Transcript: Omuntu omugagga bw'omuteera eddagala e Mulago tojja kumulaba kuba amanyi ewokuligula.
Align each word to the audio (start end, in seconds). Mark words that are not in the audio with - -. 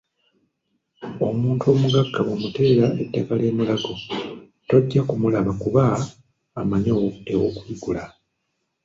Omuntu 1.27 1.63
omugagga 1.73 2.19
bw'omuteera 2.25 2.85
eddagala 3.01 3.43
e 3.51 3.53
Mulago 3.57 3.93
tojja 4.69 5.01
kumulaba 5.09 5.51
kuba 5.61 5.83
amanyi 6.59 6.91
ewokuligula. 7.33 8.03